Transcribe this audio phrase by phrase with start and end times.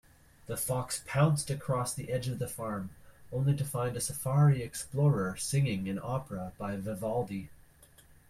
[0.47, 2.89] The fox pounced across the edge of the farm,
[3.31, 7.51] only to find a safari explorer singing an opera by Vivaldi.